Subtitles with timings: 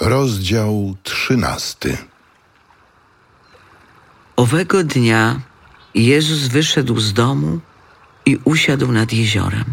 [0.00, 1.96] Rozdział trzynasty.
[4.36, 5.40] Owego dnia
[5.94, 7.60] Jezus wyszedł z domu
[8.26, 9.64] i usiadł nad jeziorem.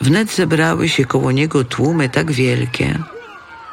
[0.00, 2.98] Wnet zebrały się koło niego tłumy tak wielkie,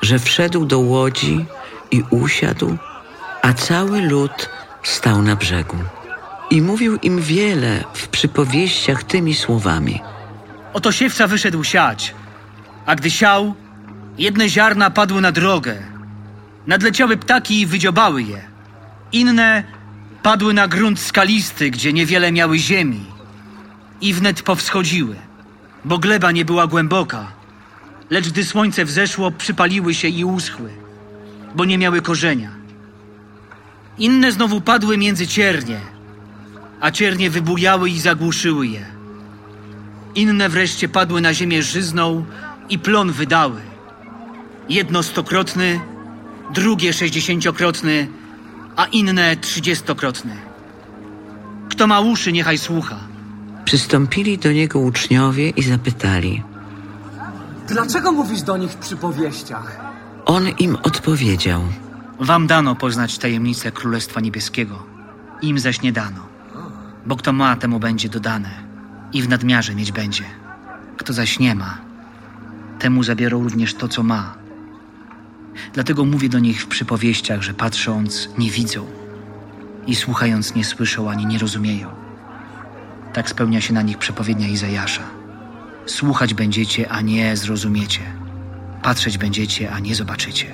[0.02, 1.46] że wszedł do łodzi
[1.92, 2.78] i usiadł,
[3.42, 4.50] a cały lud
[4.84, 5.78] stał na brzegu.
[6.50, 10.02] I mówił im wiele w przypowieściach tymi słowami.
[10.74, 12.16] Oto siewca wyszedł siać,
[12.86, 13.56] a gdy siał,
[14.18, 15.78] jedne ziarna padły na drogę.
[16.68, 18.42] Nadleciały ptaki i wydziobały je.
[19.12, 19.64] Inne
[20.24, 23.06] padły na grunt skalisty, gdzie niewiele miały ziemi.
[24.02, 25.16] I wnet powschodziły,
[25.86, 27.32] bo gleba nie była głęboka.
[28.10, 30.70] Lecz gdy słońce wzeszło, przypaliły się i uschły,
[31.56, 32.50] bo nie miały korzenia.
[33.98, 35.80] Inne znowu padły między ciernie,
[36.82, 38.86] a ciernie wybujały i zagłuszyły je.
[40.16, 42.26] Inne wreszcie padły na ziemię żyzną
[42.70, 43.75] i plon wydały.
[44.70, 45.80] Jedno stokrotny,
[46.54, 48.08] drugie sześćdziesięciokrotny,
[48.76, 50.36] a inne trzydziestokrotny.
[51.70, 52.98] Kto ma uszy, niechaj słucha.
[53.66, 56.44] Przystąpili do niego uczniowie i zapytali.
[57.68, 59.80] Dlaczego mówisz do nich w przypowieściach?
[60.26, 61.62] On im odpowiedział.
[62.20, 64.84] Wam dano poznać tajemnicę Królestwa Niebieskiego,
[65.42, 66.22] im zaś nie dano.
[67.06, 68.50] Bo kto ma, temu będzie dodane
[69.14, 70.24] i w nadmiarze mieć będzie.
[70.98, 71.78] Kto zaś nie ma,
[72.80, 74.45] temu zabiorą również to, co ma.
[75.74, 78.86] Dlatego mówię do nich w przypowieściach, że patrząc nie widzą
[79.88, 81.90] i słuchając nie słyszą ani nie rozumieją.
[83.14, 85.04] Tak spełnia się na nich przepowiednia Izajasza.
[85.86, 88.02] Słuchać będziecie, a nie zrozumiecie.
[88.82, 90.48] Patrzeć będziecie, a nie zobaczycie.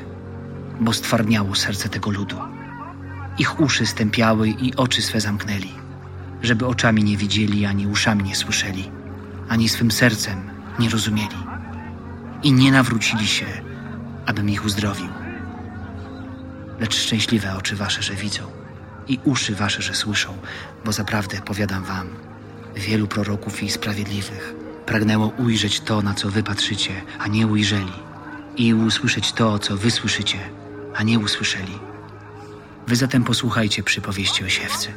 [0.80, 2.38] Bo stwardniało serce tego ludu.
[3.38, 5.72] Ich uszy stępiały i oczy swe zamknęli,
[6.42, 8.92] żeby oczami nie widzieli, ani uszami nie słyszeli,
[9.50, 10.38] ani swym sercem
[10.80, 11.38] nie rozumieli.
[12.44, 13.46] I nie nawrócili się,
[14.32, 15.08] abym ich uzdrowił.
[16.80, 18.44] Lecz szczęśliwe oczy wasze, że widzą,
[19.08, 20.38] i uszy wasze, że słyszą,
[20.86, 22.08] bo zaprawdę powiadam wam,
[22.76, 24.54] wielu proroków i sprawiedliwych
[24.86, 27.94] pragnęło ujrzeć to, na co wy patrzycie, a nie ujrzeli,
[28.58, 30.38] i usłyszeć to, co wy słyszycie,
[30.96, 31.80] a nie usłyszeli.
[32.88, 34.94] Wy zatem posłuchajcie przypowieści o siewcy.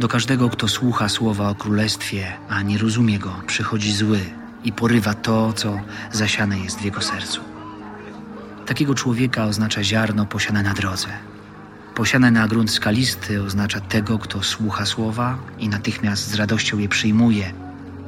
[0.00, 4.20] Do każdego, kto słucha słowa o królestwie, a nie rozumie go, przychodzi zły
[4.64, 5.80] i porywa to, co
[6.12, 7.53] zasiane jest w jego sercu.
[8.66, 11.08] Takiego człowieka oznacza ziarno posiane na drodze.
[11.94, 17.52] Posiane na grunt skalisty oznacza tego, kto słucha słowa i natychmiast z radością je przyjmuje,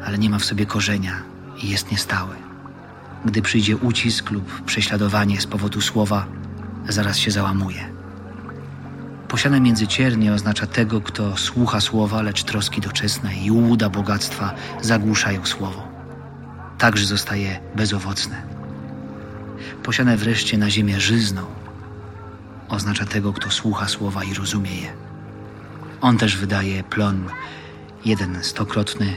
[0.05, 1.23] ale nie ma w sobie korzenia
[1.63, 2.37] i jest niestały.
[3.25, 6.27] Gdy przyjdzie ucisk lub prześladowanie z powodu słowa,
[6.89, 7.89] zaraz się załamuje.
[9.29, 15.47] Posiane między ciernie oznacza tego, kto słucha słowa, lecz troski doczesne i łuda bogactwa zagłuszają
[15.47, 15.89] słowo.
[16.79, 18.56] Także zostaje bezowocne.
[19.83, 21.47] Posiane wreszcie na ziemię żyzną
[22.69, 24.93] oznacza tego, kto słucha słowa i rozumie je.
[26.01, 27.25] On też wydaje plon
[28.05, 29.17] jeden stokrotny,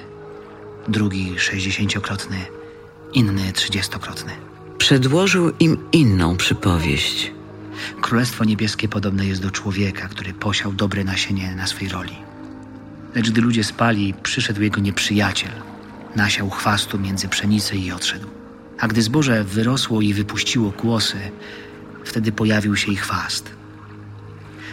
[0.87, 2.37] drugi sześćdziesięciokrotny,
[3.13, 4.31] inny trzydziestokrotny.
[4.77, 7.31] Przedłożył im inną przypowieść.
[8.01, 12.15] Królestwo Niebieskie podobne jest do człowieka, który posiał dobre nasienie na swej roli.
[13.15, 15.51] Lecz gdy ludzie spali, przyszedł jego nieprzyjaciel.
[16.15, 18.38] Nasiał chwastu między pszenicę i odszedł.
[18.79, 21.17] A gdy zboże wyrosło i wypuściło kłosy,
[22.05, 23.51] wtedy pojawił się i chwast.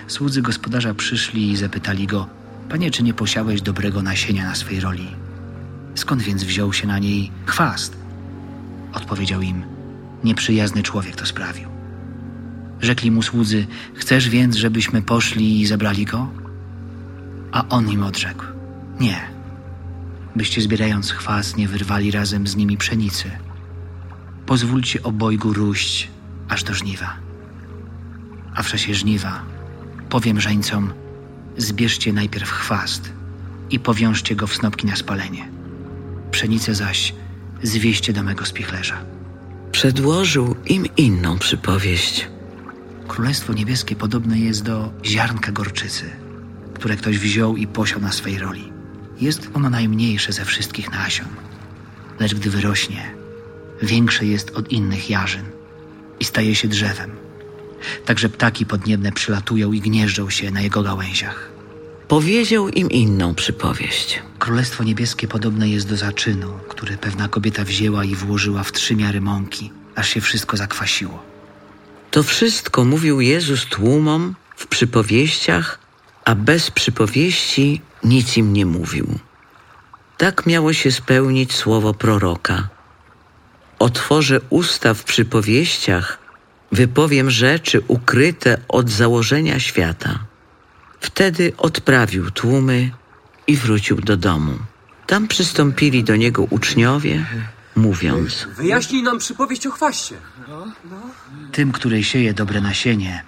[0.07, 2.29] Słudzy gospodarza przyszli i zapytali go:
[2.69, 5.09] Panie, czy nie posiałeś dobrego nasienia na swej roli?
[5.95, 7.97] Skąd więc wziął się na niej chwast?
[8.93, 9.65] Odpowiedział im:
[10.25, 11.69] Nieprzyjazny człowiek to sprawił.
[12.81, 16.31] Rzekli mu słudzy: Chcesz więc, żebyśmy poszli i zabrali go?
[17.53, 18.45] A on im odrzekł:
[19.01, 19.21] Nie,
[20.37, 23.46] byście zbierając chwast nie wyrwali razem z nimi pszenicy.
[24.47, 26.11] Pozwólcie obojgu róść
[26.49, 27.17] aż do żniwa.
[28.55, 29.43] A w czasie żniwa
[30.09, 30.93] powiem żeńcom:
[31.57, 33.13] Zbierzcie najpierw chwast
[33.71, 35.49] i powiążcie go w snopki na spalenie.
[36.31, 37.15] Pszenicę zaś
[37.63, 39.05] zwieście do mego spichlerza.
[39.73, 42.29] Przedłożył im inną przypowieść.
[43.09, 46.11] Królestwo Niebieskie podobne jest do ziarnka gorczycy,
[46.75, 48.73] które ktoś wziął i posiał na swej roli.
[49.21, 51.29] Jest ono najmniejsze ze wszystkich nasion,
[52.21, 53.16] lecz gdy wyrośnie,
[53.83, 55.45] większe jest od innych jarzyn
[56.21, 57.11] i staje się drzewem.
[58.05, 61.51] Także ptaki podniebne przylatują i gnieżdżą się na jego gałęziach.
[62.09, 64.23] Powiedział im inną przypowieść.
[64.39, 69.21] Królestwo Niebieskie podobne jest do zaczynu, który pewna kobieta wzięła i włożyła w trzy miary
[69.21, 71.23] mąki, aż się wszystko zakwasiło.
[72.11, 75.79] To wszystko mówił Jezus tłumom w przypowieściach,
[76.25, 79.19] a bez przypowieści nic im nie mówił.
[80.17, 82.69] Tak miało się spełnić słowo proroka.
[83.79, 86.19] Otworzę usta w przypowieściach,
[86.73, 90.19] wypowiem rzeczy ukryte od założenia świata.
[91.01, 92.91] Wtedy odprawił tłumy
[93.47, 94.59] i wrócił do domu.
[95.07, 97.27] Tam przystąpili do niego uczniowie,
[97.77, 100.17] mówiąc: Wyjaśnij nam przypowieść o chwaście.
[101.53, 103.25] Tym, który sieje dobre nasienie,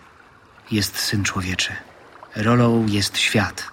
[0.70, 1.72] jest Syn Człowieczy.
[2.36, 3.68] Rolą jest świat.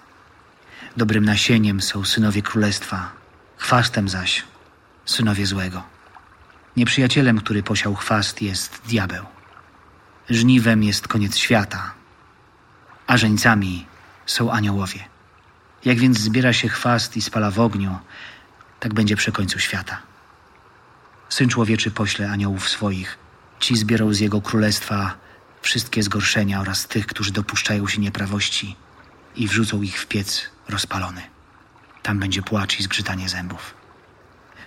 [0.97, 3.11] Dobrym nasieniem są synowie królestwa,
[3.57, 4.43] chwastem zaś
[5.05, 5.94] synowie złego.
[6.77, 9.25] Nieprzyjacielem, który posiał chwast, jest diabeł.
[10.29, 11.93] Żniwem jest koniec świata,
[13.07, 13.85] a żeńcami
[14.25, 14.99] są aniołowie.
[15.85, 17.97] Jak więc zbiera się chwast i spala w ogniu,
[18.79, 20.01] tak będzie przy końcu świata.
[21.29, 23.17] Syn człowieczy pośle aniołów swoich.
[23.59, 25.17] Ci zbierą z jego królestwa
[25.61, 28.75] wszystkie zgorszenia oraz tych, którzy dopuszczają się nieprawości
[29.35, 31.21] i wrzucą ich w piec rozpalony.
[32.03, 33.84] Tam będzie płacz i zgrzytanie zębów.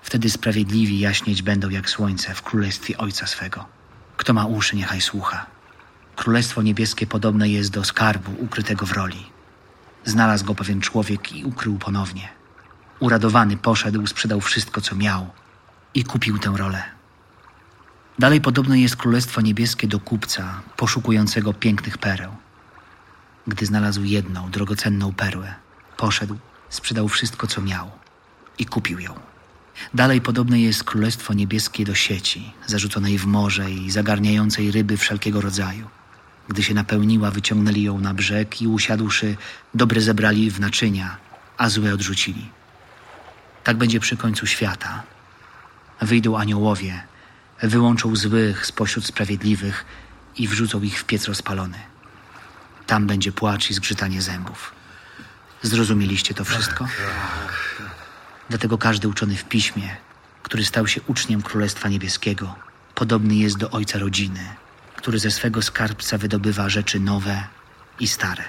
[0.03, 3.67] Wtedy sprawiedliwi jaśnieć będą jak słońce w królestwie Ojca swego.
[4.17, 5.47] Kto ma uszy, niechaj słucha.
[6.17, 9.27] Królestwo niebieskie podobne jest do skarbu ukrytego w roli.
[10.05, 12.29] Znalazł go pewien człowiek i ukrył ponownie.
[13.01, 15.31] Uradowany poszedł, sprzedał wszystko, co miał
[15.95, 16.83] i kupił tę rolę.
[18.19, 22.37] Dalej podobne jest Królestwo Niebieskie do kupca poszukującego pięknych pereł.
[23.47, 25.55] Gdy znalazł jedną drogocenną perłę,
[25.97, 27.91] poszedł, sprzedał wszystko, co miał
[28.59, 29.15] i kupił ją.
[29.95, 35.89] Dalej podobne jest Królestwo Niebieskie do sieci, zarzuconej w morze i zagarniającej ryby wszelkiego rodzaju.
[36.49, 39.37] Gdy się napełniła, wyciągnęli ją na brzeg i usiadłszy,
[39.75, 41.17] dobre zebrali w naczynia,
[41.57, 42.51] a złe odrzucili.
[43.65, 45.03] Tak będzie przy końcu świata.
[46.01, 47.03] Wyjdą aniołowie,
[47.63, 49.85] wyłączą złych spośród sprawiedliwych
[50.37, 51.79] i wrzucą ich w piec rozpalony.
[52.87, 54.73] Tam będzie płacz i zgrzytanie zębów.
[55.63, 56.89] Zrozumieliście to wszystko?
[58.49, 59.97] Dlatego każdy uczony w piśmie,
[60.43, 62.55] który stał się uczniem Królestwa Niebieskiego,
[62.95, 64.41] podobny jest do ojca rodziny,
[64.97, 67.45] który ze swego skarbca wydobywa rzeczy nowe
[68.01, 68.45] i stare.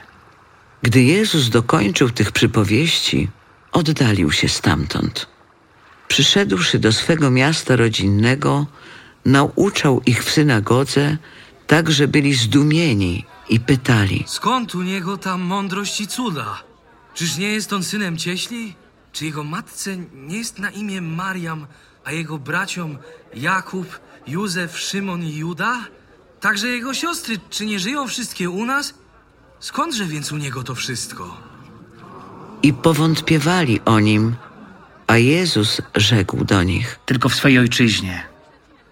[0.82, 3.30] Gdy Jezus dokończył tych przypowieści,
[3.72, 5.28] oddalił się stamtąd.
[6.08, 8.68] Przyszedłszy do swego miasta rodzinnego,
[9.26, 11.18] nauczał ich w synagodze,
[11.68, 16.64] tak że byli zdumieni i pytali: Skąd u niego ta mądrość i cuda?
[17.14, 18.76] Czyż nie jest on synem cieśli?
[19.12, 21.68] Czy jego matce nie jest na imię Mariam,
[22.06, 22.98] a jego braciom
[23.34, 25.80] Jakub, Józef, Szymon i Juda?
[26.40, 28.94] Także jego siostry, czy nie żyją wszystkie u nas?
[29.60, 31.50] Skądże więc u niego to wszystko?
[32.64, 34.36] i powątpiewali o nim,
[35.08, 38.24] a Jezus rzekł do nich: Tylko w swojej ojczyźnie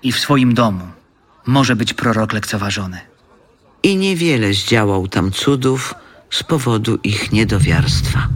[0.03, 0.87] i w swoim domu
[1.45, 2.99] może być prorok lekceważony.
[3.83, 5.93] I niewiele zdziałał tam cudów
[6.29, 8.27] z powodu ich niedowiarstwa.